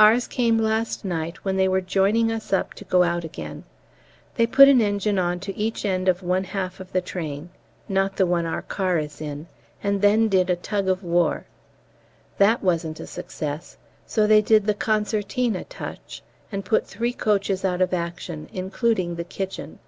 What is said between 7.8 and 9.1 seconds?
(not the one our car